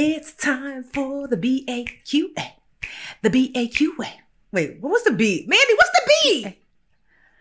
[0.00, 2.52] It's time for the BAQA.
[3.20, 4.08] The BAQA.
[4.52, 5.44] Wait, what was the B?
[5.48, 6.58] Mandy, what's the B?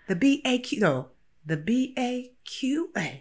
[0.08, 0.80] The BAQ.
[0.80, 1.10] No,
[1.46, 3.20] the BAQA.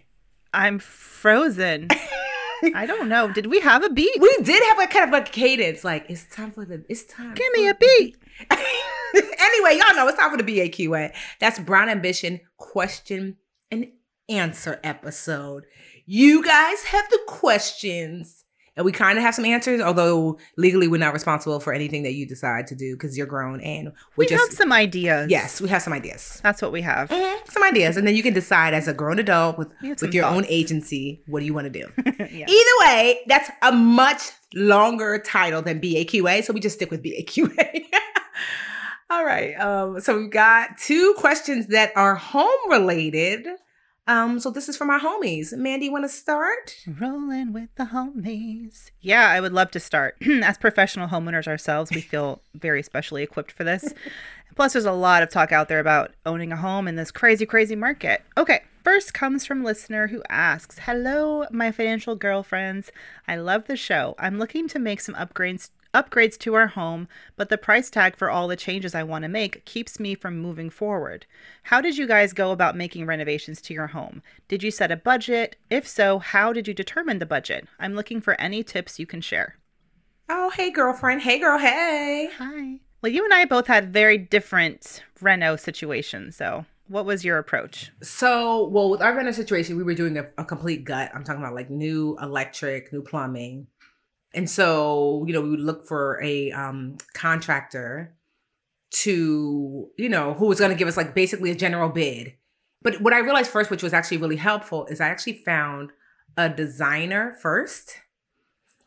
[0.55, 1.89] I'm frozen.
[2.75, 3.31] I don't know.
[3.31, 4.19] Did we have a beat?
[4.19, 5.85] We did have a kind of like cadence.
[5.85, 7.35] Like, it's time for the, it's time.
[7.35, 8.17] Give me a beat.
[8.51, 11.13] anyway, y'all know it's time for the BAQA.
[11.41, 13.37] That's Brown Ambition question
[13.71, 13.89] and
[14.31, 15.67] answer episode.
[16.07, 18.46] You guys have the questions
[18.77, 22.13] and we kind of have some answers, although legally we're not responsible for anything that
[22.13, 25.31] you decide to do because you're grown and we, we just, have some ideas.
[25.31, 26.41] Yes, we have some ideas.
[26.43, 27.09] That's what we have.
[27.09, 30.25] Mm-hmm, some ideas, and then you can decide as a grown adult with with your
[30.25, 30.37] thoughts.
[30.37, 31.87] own agency what do you want to do.
[32.31, 32.47] yeah.
[32.49, 37.85] Either way, that's a much longer title than BAQA, so we just stick with BAQA.
[39.11, 39.55] All right.
[39.55, 43.47] Um, so we've got two questions that are home related.
[44.09, 45.53] Um, so this is from our homies.
[45.53, 46.77] Mandy, want to start?
[46.87, 48.91] Rolling with the homies.
[49.01, 50.17] Yeah, I would love to start.
[50.45, 53.93] As professional homeowners ourselves, we feel very specially equipped for this.
[54.55, 57.45] Plus, there's a lot of talk out there about owning a home in this crazy,
[57.45, 58.23] crazy market.
[58.39, 62.91] Okay, first comes from listener who asks, "Hello, my financial girlfriends.
[63.29, 64.15] I love the show.
[64.19, 68.31] I'm looking to make some upgrades upgrades to our home, but the price tag for
[68.31, 71.25] all the changes I want to make keeps me from moving forward.
[71.65, 74.23] How did you guys go about making renovations to your home?
[74.47, 75.57] Did you set a budget?
[75.71, 77.67] If so, how did you determine the budget?
[77.81, 79.57] I'm looking for any tips you can share.
[80.29, 81.23] Oh, hey, girlfriend.
[81.23, 81.59] Hey, girl.
[81.59, 82.29] Hey.
[82.37, 82.81] Hi.
[83.01, 87.91] Well, you and I both had very different reno situations, so what was your approach?
[88.03, 91.11] So, well, with our reno situation, we were doing a, a complete gut.
[91.15, 93.67] I'm talking about like new electric, new plumbing,
[94.37, 98.15] and so, you know, we would look for a um, contractor
[98.91, 102.35] to, you know, who was going to give us like basically a general bid.
[102.83, 105.91] But what I realized first, which was actually really helpful, is I actually found
[106.37, 107.97] a designer first,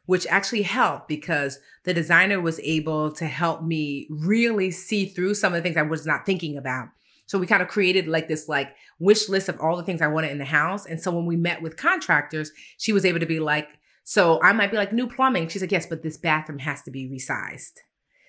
[0.05, 5.53] which actually helped because the designer was able to help me really see through some
[5.53, 6.89] of the things I was not thinking about.
[7.25, 10.07] So we kind of created like this like wish list of all the things I
[10.07, 10.85] wanted in the house.
[10.85, 13.67] And so when we met with contractors, she was able to be like,
[14.09, 15.49] so I might be like, new plumbing.
[15.49, 17.73] She's like, yes, but this bathroom has to be resized.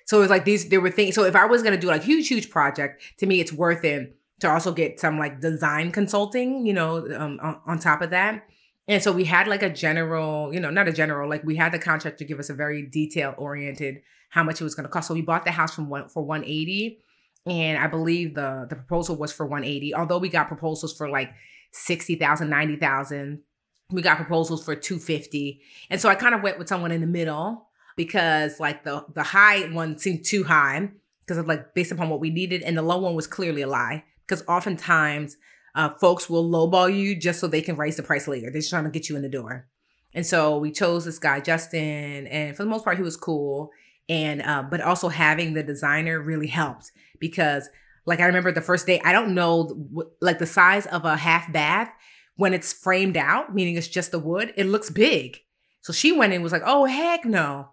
[0.05, 1.15] So it was like these, there were things.
[1.15, 3.83] So if I was going to do like huge, huge project, to me, it's worth
[3.83, 8.11] it to also get some like design consulting, you know, um, on, on top of
[8.11, 8.43] that.
[8.89, 11.73] And so we had like a general, you know, not a general, like we had
[11.73, 15.09] the contractor give us a very detail oriented how much it was going to cost.
[15.09, 16.99] So we bought the house from one for 180
[17.47, 19.95] and I believe the the proposal was for 180.
[19.95, 21.31] Although we got proposals for like
[21.73, 23.41] 60,000, 90,000
[23.91, 27.07] we got proposals for 250 and so i kind of went with someone in the
[27.07, 30.89] middle because like the the high one seemed too high
[31.21, 33.67] because of like based upon what we needed and the low one was clearly a
[33.67, 35.37] lie because oftentimes
[35.75, 38.51] uh, folks will lowball you just so they can raise the price later.
[38.51, 39.69] They're just trying to get you in the door.
[40.13, 43.71] And so we chose this guy justin and for the most part he was cool.
[44.09, 46.91] And uh, but also having the designer really helped
[47.21, 47.69] because
[48.07, 49.87] like i remember the first day i don't know
[50.21, 51.93] like the size of a half bath
[52.41, 55.41] when it's framed out, meaning it's just the wood, it looks big.
[55.83, 57.69] So she went in and was like, oh, heck no.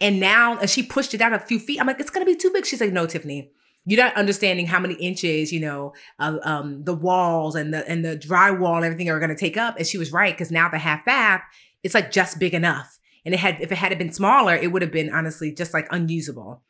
[0.00, 1.80] And now, and she pushed it out a few feet.
[1.80, 2.66] I'm like, it's going to be too big.
[2.66, 3.52] She's like, no, Tiffany,
[3.84, 8.04] you're not understanding how many inches, you know, uh, um, the walls and the and
[8.04, 9.76] the drywall and everything are going to take up.
[9.76, 11.42] And she was right because now the half bath,
[11.84, 12.98] it's like just big enough.
[13.24, 15.86] And it had, if it had been smaller, it would have been honestly just like
[15.92, 16.64] unusable.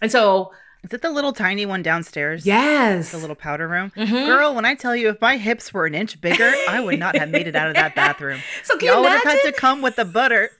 [0.00, 0.52] And so
[0.84, 2.44] is it the little tiny one downstairs?
[2.44, 3.12] Yes.
[3.12, 3.92] The little powder room?
[3.96, 4.26] Mm-hmm.
[4.26, 7.16] Girl, when I tell you, if my hips were an inch bigger, I would not
[7.16, 8.40] have made it out of that bathroom.
[8.64, 10.50] so Y'all would have had to come with the butter.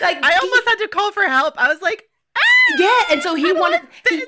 [0.00, 1.54] like I almost had to call for help.
[1.56, 2.04] I was like,
[2.36, 2.40] ah!
[2.78, 4.24] Yeah, and so he wanted he,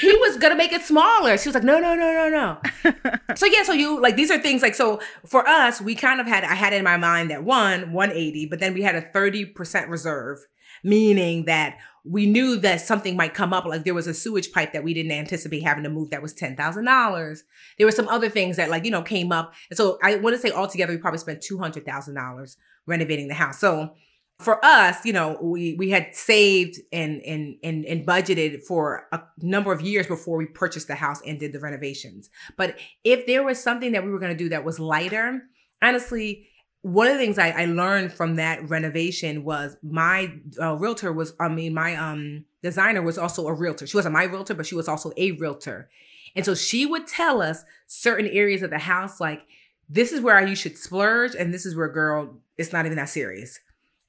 [0.00, 1.38] he was gonna make it smaller.
[1.38, 2.94] She was like, no, no, no, no, no.
[3.34, 6.26] so yeah, so you like these are things like so for us, we kind of
[6.26, 9.88] had I had in my mind that one 180, but then we had a 30%
[9.88, 10.38] reserve,
[10.84, 13.64] meaning that we knew that something might come up.
[13.64, 16.32] Like there was a sewage pipe that we didn't anticipate having to move that was
[16.32, 17.44] ten thousand dollars.
[17.78, 20.34] There were some other things that like you know came up, and so I want
[20.36, 22.56] to say altogether we probably spent two hundred thousand dollars
[22.86, 23.58] renovating the house.
[23.58, 23.94] So
[24.38, 29.20] for us, you know, we we had saved and and and and budgeted for a
[29.40, 32.28] number of years before we purchased the house and did the renovations.
[32.56, 35.42] But if there was something that we were going to do that was lighter,
[35.82, 36.48] honestly,
[36.86, 41.34] one of the things I, I learned from that renovation was my uh, realtor was,
[41.40, 43.88] I mean, my um designer was also a realtor.
[43.88, 45.88] She wasn't my realtor, but she was also a realtor.
[46.36, 49.42] And so she would tell us certain areas of the house, like,
[49.88, 53.08] this is where you should splurge, and this is where, girl, it's not even that
[53.08, 53.58] serious.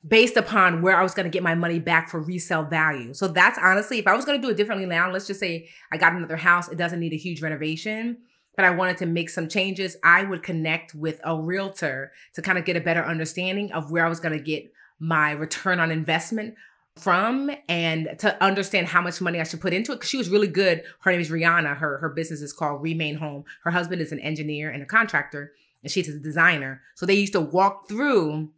[0.07, 3.15] Based upon where I was going to get my money back for resale value.
[3.15, 5.67] So that's honestly, if I was going to do it differently now, let's just say
[5.91, 8.17] I got another house, it doesn't need a huge renovation
[8.57, 12.57] but I wanted to make some changes, I would connect with a realtor to kind
[12.57, 14.69] of get a better understanding of where I was going to get
[14.99, 16.55] my return on investment
[16.95, 20.01] from and to understand how much money I should put into it.
[20.01, 20.83] Cause she was really good.
[21.01, 21.77] Her name is Rihanna.
[21.77, 23.45] Her her business is called Remain Home.
[23.63, 25.51] Her husband is an engineer and a contractor,
[25.83, 26.81] and she's a designer.
[26.95, 28.49] So they used to walk through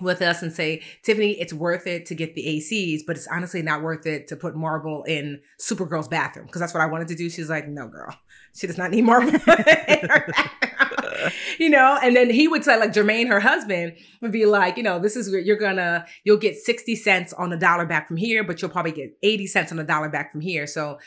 [0.00, 3.62] with us and say, Tiffany, it's worth it to get the ACs, but it's honestly
[3.62, 7.14] not worth it to put marble in Supergirl's bathroom because that's what I wanted to
[7.14, 7.30] do.
[7.30, 8.12] She's like, no, girl,
[8.54, 9.30] she does not need marble
[11.58, 14.82] you know, and then he would say, like Jermaine, her husband, would be like, you
[14.82, 18.16] know, this is where you're gonna, you'll get 60 cents on a dollar back from
[18.16, 20.66] here, but you'll probably get 80 cents on a dollar back from here.
[20.66, 20.98] So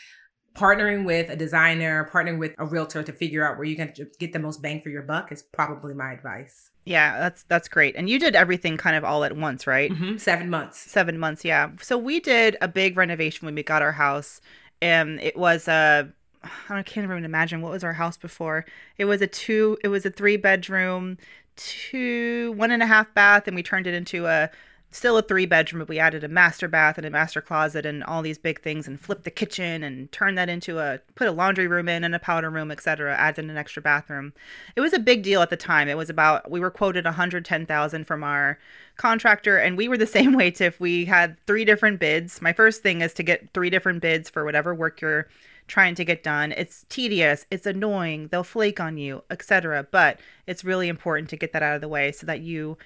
[0.55, 4.31] partnering with a designer, partnering with a realtor to figure out where you can get
[4.31, 6.71] the most bang for your buck is probably my advice.
[6.87, 7.97] Yeah, that's that's great.
[7.97, 9.91] And you did everything kind of all at once, right?
[9.91, 10.17] Mm-hmm.
[10.17, 10.79] Seven months.
[10.79, 11.71] Seven months, yeah.
[11.81, 14.39] So we did a big renovation when we got our house,
[14.81, 16.09] and it was a
[16.69, 18.65] I can't even imagine what was our house before.
[18.97, 19.77] It was a two.
[19.83, 21.17] It was a three bedroom,
[21.57, 24.49] two one and a half bath, and we turned it into a
[24.89, 28.03] still a three bedroom, but we added a master bath and a master closet and
[28.03, 31.31] all these big things and flipped the kitchen and turned that into a put a
[31.31, 33.15] laundry room in and a powder room, etc.
[33.15, 34.33] Added an extra bathroom.
[34.75, 35.89] It was a big deal at the time.
[35.89, 38.57] It was about we were quoted 110,000 from our
[38.95, 40.79] contractor and we were the same way Tiff.
[40.79, 42.41] We had three different bids.
[42.41, 45.27] My first thing is to get three different bids for whatever work you're
[45.67, 46.53] trying to get done.
[46.53, 49.85] It's tedious, it's annoying, they'll flake on you, etc.
[49.91, 52.77] But it's really important to get that out of the way so that you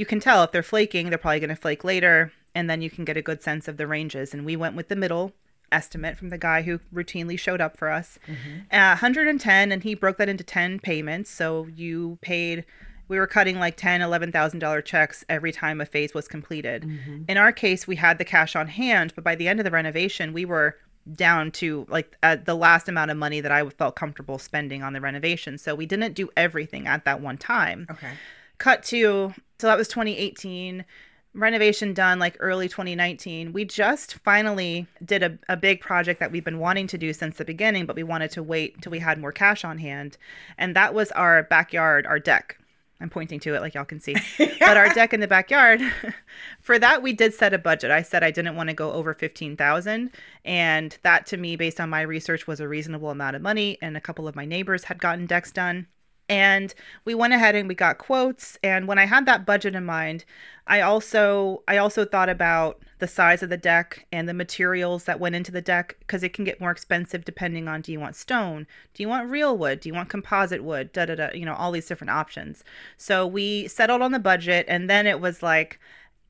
[0.00, 2.88] you can tell if they're flaking, they're probably going to flake later, and then you
[2.88, 4.32] can get a good sense of the ranges.
[4.32, 5.34] And we went with the middle
[5.70, 8.60] estimate from the guy who routinely showed up for us, mm-hmm.
[8.72, 11.30] uh, 110, and he broke that into 10 payments.
[11.30, 12.64] So you paid.
[13.08, 16.84] We were cutting like ten, eleven thousand dollar checks every time a phase was completed.
[16.84, 17.24] Mm-hmm.
[17.26, 19.72] In our case, we had the cash on hand, but by the end of the
[19.72, 20.76] renovation, we were
[21.12, 24.92] down to like uh, the last amount of money that I felt comfortable spending on
[24.92, 25.58] the renovation.
[25.58, 27.88] So we didn't do everything at that one time.
[27.90, 28.12] Okay.
[28.58, 30.84] Cut to so that was 2018
[31.32, 36.44] renovation done like early 2019 we just finally did a, a big project that we've
[36.44, 39.18] been wanting to do since the beginning but we wanted to wait until we had
[39.18, 40.16] more cash on hand
[40.58, 42.56] and that was our backyard our deck.
[43.02, 44.14] I'm pointing to it like y'all can see.
[44.60, 45.80] But our deck in the backyard
[46.60, 47.90] for that we did set a budget.
[47.90, 50.10] I said i didn't want to go over 15000
[50.44, 53.96] and that to me based on my research was a reasonable amount of money and
[53.96, 55.86] a couple of my neighbors had gotten decks done
[56.30, 56.72] and
[57.04, 58.56] we went ahead and we got quotes.
[58.62, 60.24] And when i had that budget in mind
[60.66, 65.18] i also i also thought about the size of the deck and the materials that
[65.18, 68.14] went into the deck because it can get more expensive depending on do you want
[68.14, 68.66] stone?
[68.94, 69.80] Do you want real wood?
[69.80, 70.92] Do you want composite wood?
[70.92, 72.62] Da da da you know all these different options.
[72.96, 75.80] So we settled on the budget and then it was like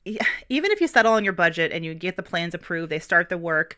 [0.49, 3.29] even if you settle on your budget and you get the plans approved, they start
[3.29, 3.77] the work,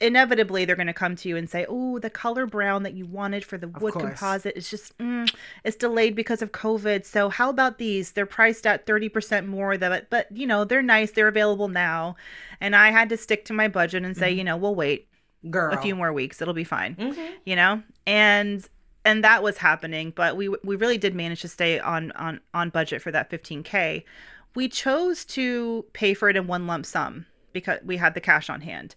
[0.00, 3.06] inevitably they're going to come to you and say, "Oh, the color brown that you
[3.06, 5.32] wanted for the wood composite is just mm,
[5.64, 7.04] it's delayed because of COVID.
[7.04, 8.12] So how about these?
[8.12, 12.16] They're priced at 30% more than but you know, they're nice, they're available now."
[12.60, 14.38] And I had to stick to my budget and say, mm-hmm.
[14.38, 15.08] "You know, we'll wait
[15.48, 15.72] Girl.
[15.72, 16.42] a few more weeks.
[16.42, 17.34] It'll be fine." Mm-hmm.
[17.44, 17.82] You know?
[18.06, 18.68] And
[19.04, 22.70] and that was happening, but we we really did manage to stay on on on
[22.70, 24.02] budget for that 15k
[24.54, 28.50] we chose to pay for it in one lump sum because we had the cash
[28.50, 28.94] on hand.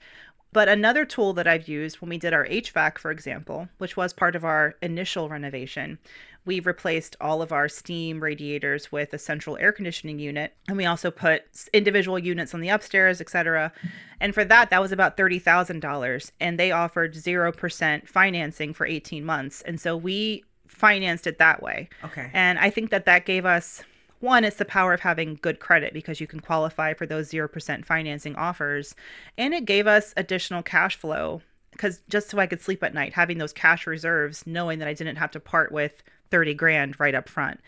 [0.51, 4.13] But another tool that I've used when we did our HVAC, for example, which was
[4.13, 5.97] part of our initial renovation,
[6.45, 10.55] we replaced all of our steam radiators with a central air conditioning unit.
[10.67, 11.43] And we also put
[11.73, 13.71] individual units on the upstairs, etc.
[14.19, 16.31] And for that, that was about $30,000.
[16.39, 19.61] And they offered 0% financing for 18 months.
[19.61, 21.89] And so we financed it that way.
[22.03, 22.29] Okay.
[22.33, 23.83] And I think that that gave us
[24.23, 27.85] one, it's the power of having good credit because you can qualify for those 0%
[27.85, 28.95] financing offers.
[29.37, 33.13] And it gave us additional cash flow because just so I could sleep at night,
[33.13, 37.13] having those cash reserves, knowing that I didn't have to part with 30 grand right
[37.13, 37.59] up front.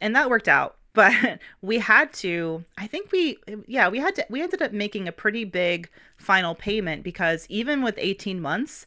[0.00, 0.76] And that worked out.
[0.94, 5.08] But we had to, I think we, yeah, we had to, we ended up making
[5.08, 5.88] a pretty big
[6.18, 8.84] final payment because even with 18 months,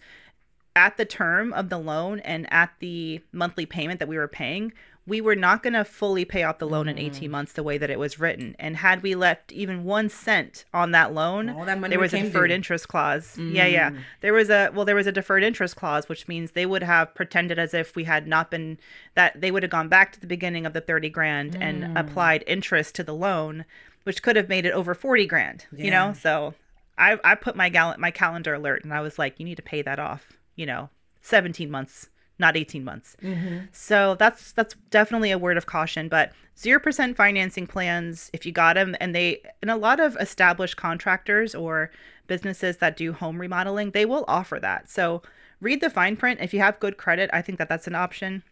[0.76, 4.74] at the term of the loan and at the monthly payment that we were paying,
[5.08, 6.92] we were not going to fully pay off the loan mm.
[6.92, 8.56] in 18 months the way that it was written.
[8.58, 12.50] And had we left even one cent on that loan, that there was a deferred
[12.50, 12.56] due.
[12.56, 13.36] interest clause.
[13.38, 13.54] Mm.
[13.54, 13.90] Yeah, yeah.
[13.92, 14.00] Mm.
[14.22, 17.14] There was a, well, there was a deferred interest clause, which means they would have
[17.14, 18.80] pretended as if we had not been,
[19.14, 21.62] that they would have gone back to the beginning of the 30 grand mm.
[21.62, 23.66] and applied interest to the loan,
[24.04, 25.86] which could have made it over 40 grand, yeah.
[25.86, 26.14] you know?
[26.14, 26.56] So
[26.98, 29.62] I, I put my gal- my calendar alert and I was like, you need to
[29.62, 30.90] pay that off, you know,
[31.22, 32.10] 17 months
[32.40, 33.16] not 18 months.
[33.22, 33.66] Mm-hmm.
[33.72, 36.10] So that's that's definitely a word of caution.
[36.10, 40.18] But zero percent financing plans, if you got them, and they and a lot of
[40.20, 41.92] established contractors or
[42.28, 44.90] businesses that do home remodeling, they will offer that.
[44.90, 45.22] So
[45.62, 46.42] read the fine print.
[46.42, 48.44] If you have good credit, I think that that's an option.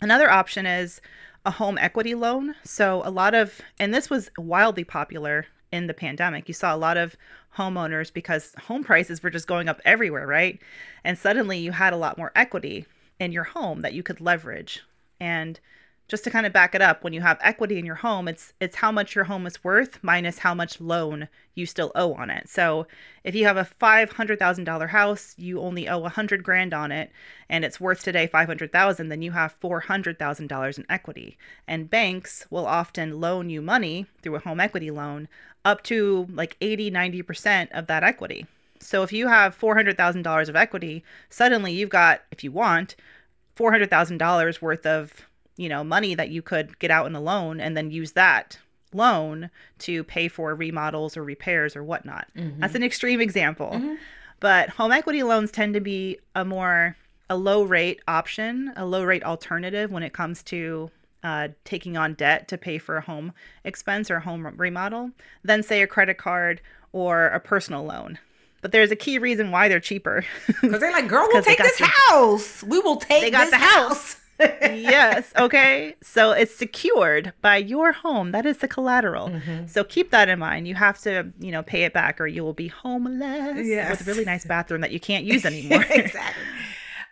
[0.00, 1.00] Another option is
[1.44, 2.54] a home equity loan.
[2.64, 6.48] So a lot of and this was wildly popular in the pandemic.
[6.48, 7.16] You saw a lot of
[7.56, 10.60] homeowners because home prices were just going up everywhere, right?
[11.04, 12.86] And suddenly you had a lot more equity
[13.18, 14.82] in your home that you could leverage.
[15.20, 15.58] And
[16.08, 18.54] just to kind of back it up, when you have equity in your home, it's
[18.60, 22.30] it's how much your home is worth minus how much loan you still owe on
[22.30, 22.48] it.
[22.48, 22.86] So
[23.24, 26.72] if you have a five hundred thousand dollar house, you only owe a hundred grand
[26.72, 27.12] on it,
[27.50, 30.86] and it's worth today five hundred thousand, then you have four hundred thousand dollars in
[30.88, 31.36] equity.
[31.66, 35.28] And banks will often loan you money through a home equity loan
[35.64, 38.46] up to like 80, 90% of that equity.
[38.80, 42.96] So if you have $400,000 of equity, suddenly you've got, if you want,
[43.56, 45.12] $400,000 worth of,
[45.56, 48.58] you know, money that you could get out in a loan and then use that
[48.94, 52.28] loan to pay for remodels or repairs or whatnot.
[52.36, 52.60] Mm-hmm.
[52.60, 53.72] That's an extreme example.
[53.74, 53.94] Mm-hmm.
[54.40, 56.96] But home equity loans tend to be a more
[57.30, 60.90] a low rate option, a low rate alternative when it comes to
[61.22, 63.32] uh, taking on debt to pay for a home
[63.64, 65.10] expense or home remodel
[65.42, 66.60] than say a credit card
[66.92, 68.18] or a personal loan.
[68.60, 70.24] But there's a key reason why they're cheaper.
[70.60, 72.62] Because they're like, girl, we'll take this the, house.
[72.64, 74.14] We will take they got the house.
[74.14, 74.20] house.
[74.40, 75.32] yes.
[75.36, 75.96] Okay.
[76.02, 78.32] So it's secured by your home.
[78.32, 79.28] That is the collateral.
[79.28, 79.66] Mm-hmm.
[79.66, 80.68] So keep that in mind.
[80.68, 83.90] You have to, you know, pay it back or you will be homeless yes.
[83.90, 85.84] with a really nice bathroom that you can't use anymore.
[85.90, 86.44] exactly.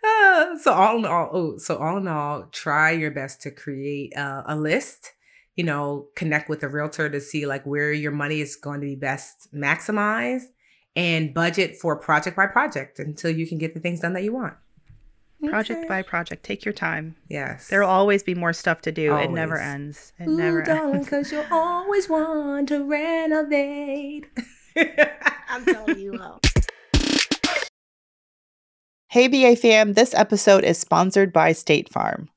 [0.03, 4.15] Uh, so all in all, oh, so all in all, try your best to create
[4.15, 5.13] uh, a list.
[5.55, 8.85] You know, connect with a realtor to see like where your money is going to
[8.85, 10.45] be best maximized
[10.97, 14.33] and budget for project by project until you can get the things done that you
[14.33, 14.55] want.
[15.45, 15.87] Project okay.
[15.87, 16.43] by project.
[16.43, 17.15] Take your time.
[17.29, 17.67] Yes.
[17.67, 19.11] There will always be more stuff to do.
[19.11, 19.27] Always.
[19.27, 20.13] It never ends.
[20.17, 21.05] It Ooh, never darling, ends.
[21.05, 24.25] Because you'll always want to renovate.
[25.49, 26.41] I'm telling you all.
[29.09, 32.29] Hey, BA fam, this episode is sponsored by State Farm.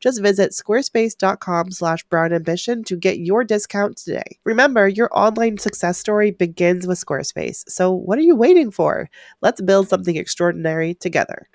[0.00, 4.38] Just visit squarespace.com slash brownambition to get your discount today.
[4.44, 7.64] Remember, your online success story begins with Squarespace.
[7.68, 9.08] So what are you waiting for?
[9.40, 11.48] Let's build something extraordinary together.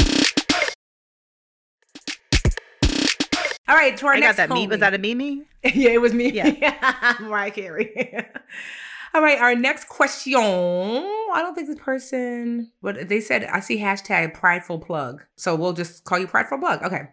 [3.69, 4.61] All right, to our I next got that homie.
[4.61, 4.67] me.
[4.67, 5.43] Was that a Mimi?
[5.63, 6.31] yeah, it was me.
[6.31, 7.15] Yeah.
[7.21, 8.15] Mariah Carey.
[9.13, 10.35] All right, our next question.
[10.39, 15.23] I don't think this person, but they said I see hashtag prideful plug.
[15.35, 16.83] So we'll just call you prideful plug.
[16.83, 17.09] Okay.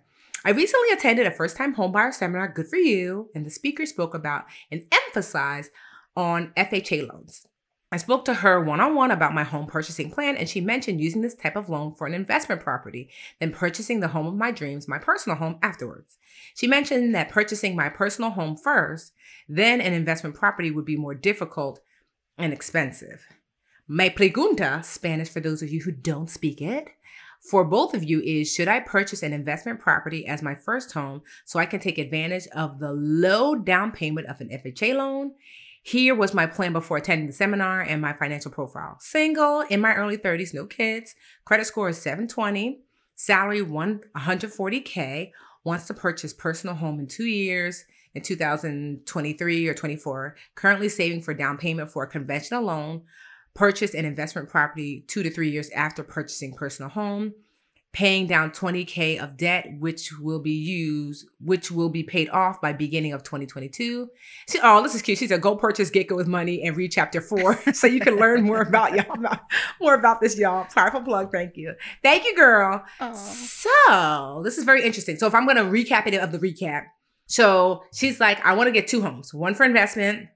[0.46, 4.14] I recently attended a first time homebuyer seminar, good for you, and the speaker spoke
[4.14, 5.72] about and emphasized
[6.14, 7.48] on FHA loans.
[7.90, 11.00] I spoke to her one on one about my home purchasing plan, and she mentioned
[11.00, 13.10] using this type of loan for an investment property,
[13.40, 16.16] then purchasing the home of my dreams, my personal home, afterwards.
[16.54, 19.14] She mentioned that purchasing my personal home first,
[19.48, 21.80] then an investment property would be more difficult
[22.38, 23.26] and expensive.
[23.88, 26.86] My pregunta, Spanish for those of you who don't speak it,
[27.40, 31.22] for both of you is should I purchase an investment property as my first home
[31.44, 35.32] so I can take advantage of the low down payment of an FHA loan?
[35.82, 38.96] Here was my plan before attending the seminar and my financial profile.
[38.98, 41.14] Single, in my early 30s, no kids,
[41.44, 42.80] credit score is 720,
[43.14, 45.30] salary 140K,
[45.62, 47.84] wants to purchase personal home in two years
[48.16, 53.02] in 2023 or 24, currently saving for down payment for a conventional loan,
[53.56, 57.34] purchase an investment property two to three years after purchasing personal home,
[57.96, 62.70] paying down 20k of debt which will be used which will be paid off by
[62.70, 64.06] beginning of 2022
[64.50, 65.16] she, oh this is cute.
[65.16, 68.16] She said go purchase get good with money and read chapter four so you can
[68.16, 69.40] learn more about y'all about,
[69.80, 70.66] more about this y'all.
[70.74, 71.32] Powerful plug.
[71.32, 71.74] Thank you.
[72.02, 72.84] Thank you girl.
[73.14, 75.16] So this is very interesting.
[75.16, 76.84] So if i'm going to recap it of the recap
[77.26, 80.28] so she's like i want to get two homes one for investment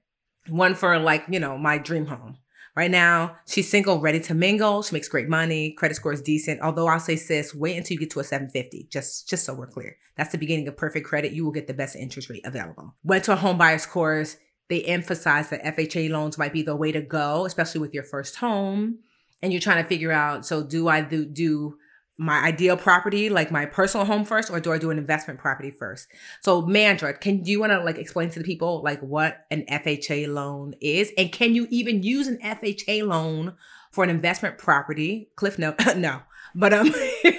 [0.47, 2.37] one for like you know my dream home
[2.75, 4.81] Right now, she's single, ready to mingle.
[4.81, 5.73] She makes great money.
[5.73, 6.61] Credit score is decent.
[6.61, 8.87] Although I'll say, sis, wait until you get to a 750.
[8.89, 9.97] Just, just so we're clear.
[10.15, 11.33] That's the beginning of perfect credit.
[11.33, 12.95] You will get the best interest rate available.
[13.03, 14.37] Went to a home buyer's course.
[14.69, 18.37] They emphasize that FHA loans might be the way to go, especially with your first
[18.37, 18.99] home.
[19.41, 21.77] And you're trying to figure out, so do I do, do
[22.17, 25.71] my ideal property, like my personal home first, or do I do an investment property
[25.71, 26.07] first?
[26.41, 30.27] So, Mandra, can you want to like explain to the people like what an FHA
[30.31, 33.55] loan is, and can you even use an FHA loan
[33.91, 35.29] for an investment property?
[35.35, 36.21] Cliff no, no,
[36.53, 36.93] but um,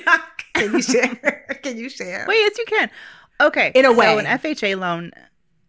[0.54, 1.58] can you share?
[1.62, 2.24] can you share?
[2.28, 2.90] Wait, yes, you can.
[3.40, 4.06] Okay, In a way.
[4.06, 5.12] so an FHA loan.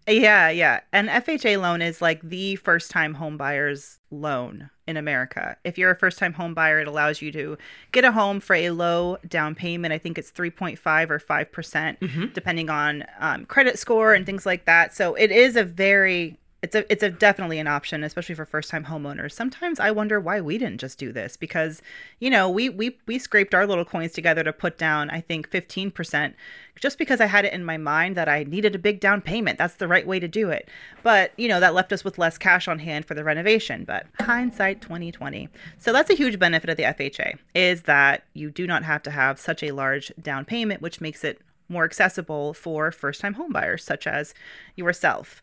[0.08, 0.82] Yeah, yeah.
[0.92, 5.58] An FHA loan is like the first time home buyer's loan in America.
[5.64, 7.58] If you're a first time home buyer, it allows you to
[7.92, 9.94] get a home for a low down payment.
[9.94, 12.34] I think it's 3.5 or 5%, percent Mhm.
[12.34, 14.94] depending on um, credit score and things like that.
[14.94, 18.70] So it is a very it's a it's a definitely an option, especially for first
[18.70, 19.34] time homeowners.
[19.34, 21.82] Sometimes I wonder why we didn't just do this because
[22.20, 25.50] you know we we we scraped our little coins together to put down I think
[25.50, 26.34] 15%
[26.80, 29.58] just because I had it in my mind that I needed a big down payment.
[29.58, 30.70] That's the right way to do it.
[31.04, 33.84] But, you know, that left us with less cash on hand for the renovation.
[33.86, 35.50] But hindsight 2020.
[35.78, 39.12] So that's a huge benefit of the FHA is that you do not have to
[39.12, 44.08] have such a large down payment, which makes it more accessible for first-time homebuyers such
[44.08, 44.34] as
[44.76, 45.42] yourself.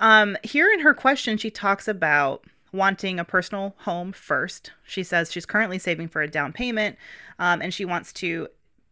[0.00, 4.72] Um, here in her question, she talks about wanting a personal home first.
[4.82, 6.96] She says she's currently saving for a down payment
[7.38, 8.48] um, and she wants to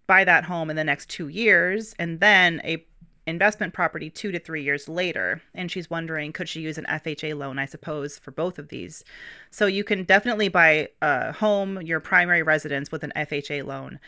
[0.06, 2.84] buy that home in the next two years and then a
[3.26, 5.42] investment property two to three years later.
[5.54, 9.04] And she's wondering could she use an fha loan i suppose for both of these?
[9.50, 14.00] So you can definitely buy a home your primary residence with an fha loan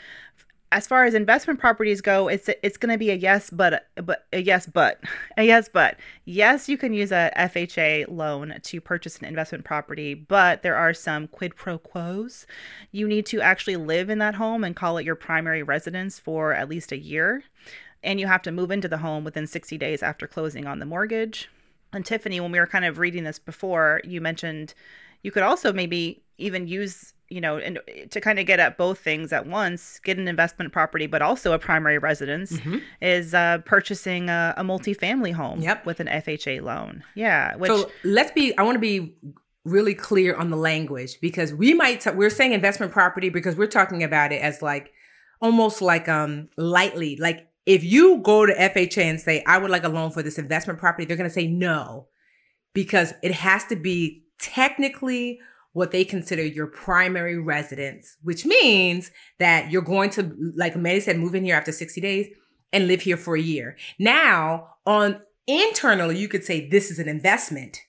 [0.73, 4.27] as far as investment properties go, it's it's going to be a yes, but but
[4.33, 5.01] a yes, but
[5.37, 10.15] a yes, but yes, you can use a FHA loan to purchase an investment property,
[10.15, 12.47] but there are some quid pro quos.
[12.93, 16.53] You need to actually live in that home and call it your primary residence for
[16.55, 17.43] at least a year,
[18.03, 20.87] and you have to move into the home within 60 days after closing on the
[20.87, 21.49] mortgage.
[21.93, 24.75] And Tiffany, when we were kind of reading this before, you mentioned
[25.23, 27.79] you could also maybe even use you know, and
[28.11, 31.53] to kind of get at both things at once, get an investment property, but also
[31.53, 32.83] a primary residence, Mhm.
[33.01, 35.87] is uh, purchasing a, a multifamily home Yep.
[35.87, 37.05] with an FHA loan.
[37.15, 39.15] Yeah, which so let's be i want to be
[39.65, 43.67] really clear on the language because we might t- we're saying investment property because we're
[43.67, 44.91] talking about it as like
[45.43, 49.85] almost like um lightly like if you go to fha and say i would like
[49.85, 52.07] a loan for this investment property they're going to say no
[52.73, 55.39] because it has to be technically
[55.73, 61.19] what they consider your primary residence which means that you're going to like Manny said
[61.19, 62.27] move in here after 60 days
[62.73, 63.77] and live here for a year.
[63.99, 67.81] Now on internally you could say this is an investment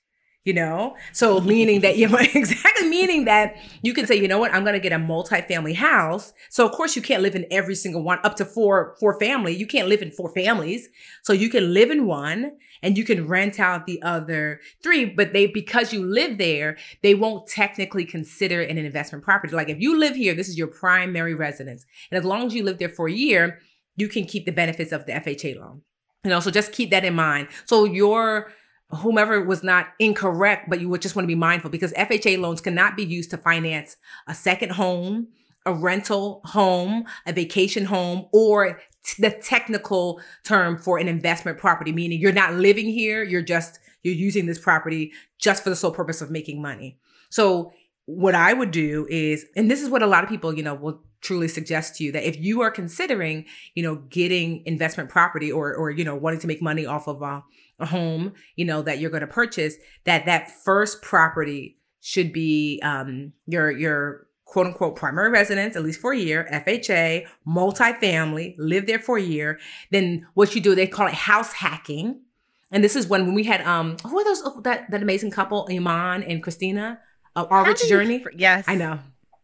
[0.44, 0.96] you know?
[1.14, 4.54] So meaning that you exactly meaning that you can say you know what?
[4.54, 6.34] I'm to get a multi-family house.
[6.50, 9.56] So of course you can't live in every single one up to four four family.
[9.56, 10.90] You can't live in four families.
[11.24, 15.34] So you can live in one and you can rent out the other three but
[15.34, 19.56] they because you live there they won't technically consider an investment property.
[19.56, 21.86] Like if you live here this is your primary residence.
[22.10, 23.60] And as long as you live there for a year
[23.96, 25.82] you can keep the benefits of the fha loan.
[26.24, 27.48] You know, so just keep that in mind.
[27.66, 28.52] So your
[28.98, 32.62] whomever was not incorrect, but you would just want to be mindful because FHA loans
[32.62, 35.28] cannot be used to finance a second home,
[35.66, 41.92] a rental home, a vacation home, or t- the technical term for an investment property,
[41.92, 45.92] meaning you're not living here, you're just you're using this property just for the sole
[45.92, 46.98] purpose of making money.
[47.30, 47.72] So
[48.06, 50.74] what I would do is, and this is what a lot of people, you know,
[50.74, 55.52] will truly suggest to you that if you are considering, you know, getting investment property
[55.52, 57.44] or, or, you know, wanting to make money off of a, a
[57.86, 63.34] home, you know, that you're going to purchase, that that first property should be um,
[63.48, 69.00] your, your quote unquote primary residence, at least for a year, FHA, multifamily, live there
[69.00, 69.60] for a year.
[69.92, 72.22] Then what you do, they call it house hacking.
[72.70, 75.32] And this is when, when we had, um, who are those, oh, that, that amazing
[75.32, 77.00] couple, Iman and Christina,
[77.36, 78.26] uh, Our Rich Journey?
[78.36, 78.66] yes.
[78.68, 79.00] I know.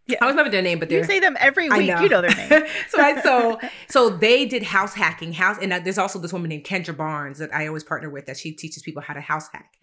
[0.08, 1.88] Yeah, I was never their name, but you say them every week.
[1.88, 2.02] Know.
[2.02, 2.50] You know their name.
[2.90, 5.34] so I so so they did house hacking.
[5.34, 8.26] House and uh, there's also this woman named Kendra Barnes that I always partner with
[8.26, 9.74] that she teaches people how to house hack.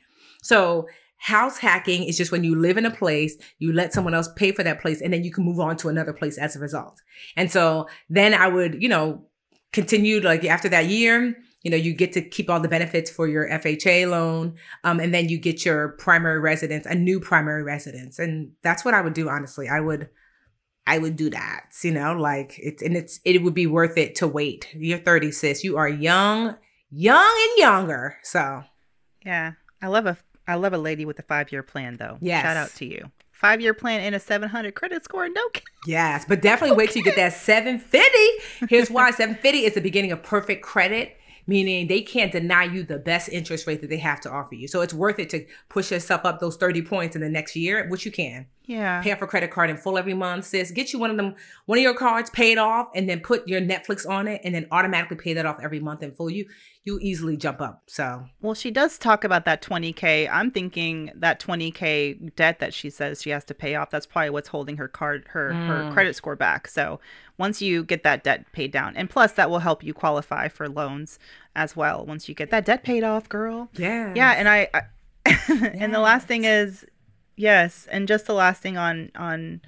[0.42, 4.28] So house hacking is just when you live in a place, you let someone else
[4.34, 6.58] pay for that place, and then you can move on to another place as a
[6.58, 7.02] result.
[7.37, 9.26] And so then I would, you know,
[9.72, 13.27] continue like after that year, you know, you get to keep all the benefits for
[13.27, 14.55] your FHA loan.
[14.85, 18.18] Um, and then you get your primary residence, a new primary residence.
[18.18, 19.66] And that's what I would do, honestly.
[19.66, 20.11] I would,
[20.87, 24.14] I would do that, you know, like it's, and it's, it would be worth it
[24.16, 24.68] to wait.
[24.74, 25.64] You're 30, sis.
[25.64, 26.55] You are young,
[26.90, 28.18] young and younger.
[28.22, 28.62] So,
[29.24, 29.53] yeah.
[29.81, 32.18] I love a, I love a lady with a five year plan, though.
[32.20, 32.42] Yeah.
[32.42, 35.29] Shout out to you five year plan and a 700 credit score.
[35.29, 35.48] No.
[35.48, 35.66] kidding.
[35.87, 38.66] Yes, but definitely wait till you get that 750.
[38.68, 42.98] Here's why 750 is the beginning of perfect credit meaning they can't deny you the
[42.98, 44.68] best interest rate that they have to offer you.
[44.68, 47.87] So it's worth it to push yourself up those 30 points in the next year,
[47.88, 48.46] which you can.
[48.66, 49.03] Yeah.
[49.03, 50.70] Pay off a credit card in full every month, sis.
[50.70, 51.35] Get you one of them,
[51.66, 54.66] one of your cards paid off, and then put your Netflix on it, and then
[54.70, 56.31] automatically pay that off every month in full.
[56.31, 56.46] You
[56.83, 57.83] you easily jump up.
[57.87, 60.29] So well, she does talk about that 20k.
[60.31, 63.90] I'm thinking that 20k debt that she says she has to pay off.
[63.90, 65.66] That's probably what's holding her card her mm.
[65.66, 66.66] her credit score back.
[66.68, 67.00] So
[67.37, 70.68] once you get that debt paid down, and plus that will help you qualify for
[70.70, 71.18] loans
[71.55, 72.05] as well.
[72.07, 73.68] Once you get that debt paid off, girl.
[73.74, 74.12] Yeah.
[74.14, 74.68] Yeah, and I.
[74.72, 74.83] I
[75.48, 76.85] and the last thing is
[77.37, 79.61] Yes, and just the last thing on on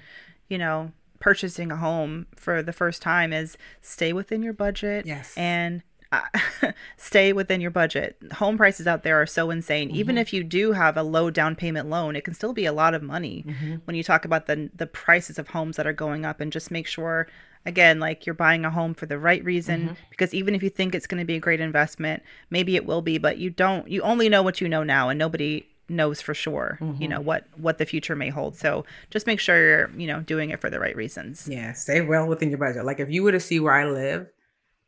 [0.47, 5.05] you know purchasing a home for the first time is stay within your budget.
[5.05, 6.21] Yes, and uh,
[6.97, 8.17] stay within your budget.
[8.33, 9.89] Home prices out there are so insane.
[9.89, 9.97] Mm-hmm.
[9.97, 12.73] Even if you do have a low down payment loan, it can still be a
[12.73, 13.75] lot of money mm-hmm.
[13.85, 16.39] when you talk about the the prices of homes that are going up.
[16.39, 17.27] And just make sure,
[17.65, 19.81] again, like you're buying a home for the right reason.
[19.81, 19.93] Mm-hmm.
[20.09, 23.01] Because even if you think it's going to be a great investment, maybe it will
[23.01, 23.89] be, but you don't.
[23.89, 27.01] You only know what you know now, and nobody knows for sure mm-hmm.
[27.01, 28.55] you know what what the future may hold.
[28.57, 31.47] So just make sure you're you know doing it for the right reasons.
[31.49, 32.85] Yeah stay well within your budget.
[32.85, 34.27] Like if you were to see where i live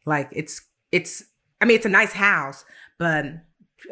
[0.05, 1.23] like it's it's
[1.61, 2.65] i mean it's a nice house
[2.97, 3.25] but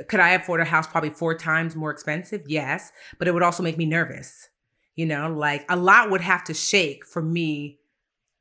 [0.08, 2.42] could i afford a house probably four times more expensive?
[2.48, 4.50] Yes but it would also make me nervous.
[4.96, 7.80] You know like a lot would have to shake for me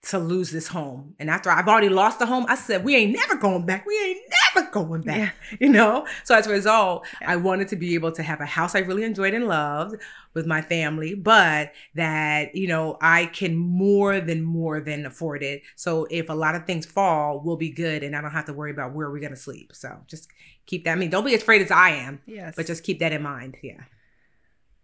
[0.07, 1.17] to lose this home.
[1.19, 3.85] And after I've already lost the home, I said, we ain't never going back.
[3.87, 4.21] We ain't
[4.55, 5.19] never going back.
[5.19, 5.31] Yeah.
[5.61, 6.07] You know?
[6.25, 7.33] So as a result, yeah.
[7.33, 9.97] I wanted to be able to have a house I really enjoyed and loved
[10.35, 15.63] with my family, but that, you know, I can more than more than afford it.
[15.75, 18.53] So if a lot of things fall, we'll be good and I don't have to
[18.53, 19.73] worry about where we're gonna sleep.
[19.75, 20.29] So just
[20.67, 20.93] keep that.
[20.93, 22.21] I mean, don't be as afraid as I am.
[22.27, 22.55] Yes.
[22.55, 23.57] But just keep that in mind.
[23.63, 23.81] Yeah.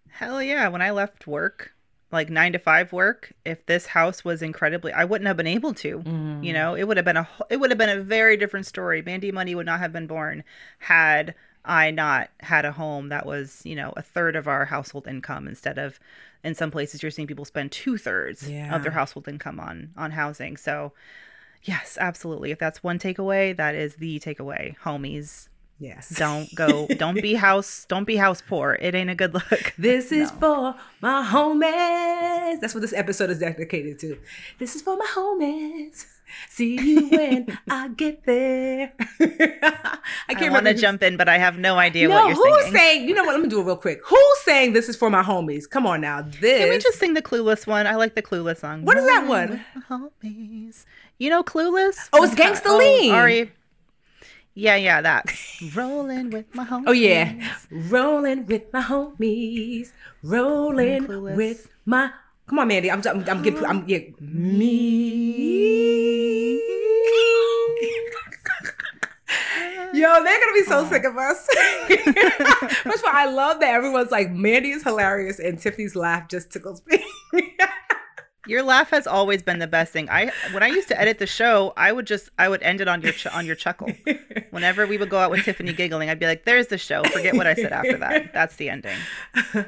[0.09, 0.69] Hell yeah.
[0.69, 1.75] When I left work,
[2.13, 5.73] like nine to five work if this house was incredibly i wouldn't have been able
[5.73, 6.45] to mm.
[6.45, 6.75] you know?
[6.75, 9.03] It would have been a it would have been a very different story.
[9.03, 10.45] Mandy money would not have been born
[10.79, 15.07] had i not had a home that was you know a third of our household
[15.07, 16.01] income instead of
[16.43, 18.75] in some places you're seeing people spend two-thirds yeah.
[18.75, 20.57] of their household income on on housing.
[20.57, 20.93] So
[21.63, 22.51] yes absolutely.
[22.51, 25.49] If that's one takeaway that is the takeaway homies
[25.83, 26.11] Yes.
[26.11, 26.87] Don't go.
[26.97, 27.87] Don't be house.
[27.87, 28.79] Don't be house poor.
[28.81, 29.75] It ain't a good look.
[29.79, 30.39] This is no.
[30.39, 32.61] for my homies.
[32.61, 34.17] That's what this episode is dedicated to.
[34.61, 36.07] This is for my homies.
[36.49, 38.93] See you when I get there.
[39.21, 42.37] I can't I want to jump in, but I have no idea no, what you're
[42.37, 42.79] who's singing.
[42.79, 43.09] saying?
[43.09, 43.33] You know what?
[43.33, 44.01] Let me do it real quick.
[44.05, 45.69] Who's saying this is for my homies?
[45.69, 46.23] Come on now.
[46.23, 46.61] This.
[46.61, 47.89] Can we just sing the Clueless one?
[47.89, 48.85] I like the Clueless song.
[48.85, 49.65] What is that one?
[49.91, 50.85] Homies.
[51.19, 52.09] You know Clueless?
[52.13, 53.13] Oh, oh it's Gangsta oh, Lean.
[53.13, 53.51] Oh, Ari.
[54.55, 55.33] Yeah, yeah, that.
[55.75, 56.85] Rolling with my homies.
[56.89, 59.93] Oh yeah, rolling with my homies.
[60.23, 62.11] Rolling with my.
[62.47, 62.91] Come on, Mandy.
[62.91, 63.01] I'm.
[63.07, 63.25] I'm.
[63.29, 63.65] I'm getting.
[63.65, 63.85] I'm.
[63.89, 64.01] Yeah.
[64.21, 64.61] Me.
[69.95, 71.47] Yo, they're gonna be so sick of us.
[72.83, 76.51] First of all, I love that everyone's like, Mandy is hilarious, and Tiffany's laugh just
[76.51, 77.05] tickles me.
[78.47, 80.09] Your laugh has always been the best thing.
[80.11, 82.89] I when I used to edit the show, I would just I would end it
[82.89, 83.93] on your ch- on your chuckle.
[84.51, 87.05] Whenever we would go out with Tiffany giggling, I'd be like, "There's the show.
[87.05, 88.33] Forget what I said after that.
[88.33, 88.97] That's the ending."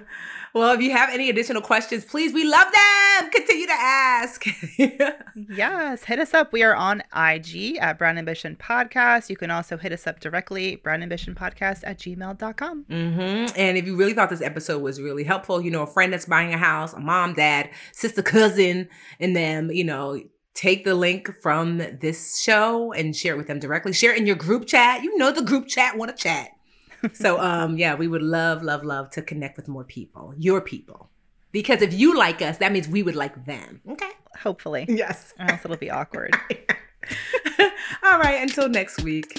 [0.55, 3.31] Well, if you have any additional questions, please, we love them.
[3.31, 4.45] Continue to ask.
[5.35, 6.53] yes, hit us up.
[6.53, 9.29] We are on IG at Brown Ambition Podcast.
[9.29, 12.85] You can also hit us up directly, brownambitionpodcast at gmail.com.
[12.85, 13.59] Mm-hmm.
[13.59, 16.27] And if you really thought this episode was really helpful, you know, a friend that's
[16.27, 18.89] buying a house, a mom, dad, sister, cousin,
[19.19, 20.23] and them, you know,
[20.55, 23.93] take the link from this show and share it with them directly.
[23.93, 25.03] Share it in your group chat.
[25.03, 26.51] You know, the group chat want to chat
[27.13, 31.11] so um yeah, we would love, love, love to connect with more people, your people.
[31.53, 33.81] Because if you like us, that means we would like them.
[33.89, 34.11] Okay.
[34.43, 34.87] Hopefully.
[34.89, 35.33] Yes.
[35.39, 36.35] Or else it'll be awkward.
[38.03, 38.43] All right.
[38.43, 39.39] Until next week.